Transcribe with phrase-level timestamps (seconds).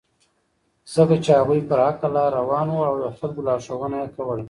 [0.93, 4.39] ځکه چې هغوی پر حقه لاره روان وو او د خلکو لارښوونه یې کوله.